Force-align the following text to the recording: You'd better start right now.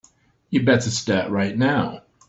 You'd 0.49 0.65
better 0.65 0.89
start 0.89 1.29
right 1.29 1.55
now. 1.55 2.01